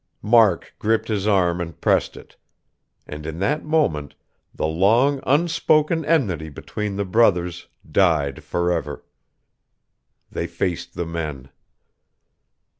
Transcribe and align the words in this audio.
Mark 0.23 0.73
gripped 0.79 1.09
his 1.09 1.27
arm 1.27 1.61
and 1.61 1.79
pressed 1.79 2.17
it; 2.17 2.35
and 3.05 3.23
in 3.27 3.37
that 3.37 3.63
moment 3.63 4.15
the 4.51 4.65
long, 4.65 5.19
unspoken 5.27 6.03
enmity 6.05 6.49
between 6.49 6.95
the 6.95 7.05
brothers 7.05 7.67
died 7.91 8.43
forever. 8.43 9.05
They 10.31 10.47
faced 10.47 10.95
the 10.95 11.05
men.... 11.05 11.49